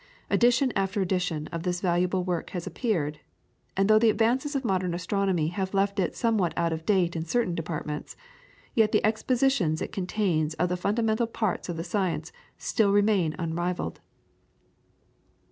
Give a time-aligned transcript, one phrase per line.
[0.31, 3.19] Edition after edition of this valuable work has appeared,
[3.77, 7.23] and though the advances of modern astronomy have left it somewhat out of date in
[7.23, 8.15] certain departments,
[8.73, 13.99] yet the expositions it contains of the fundamental parts of the science still remain unrivalled.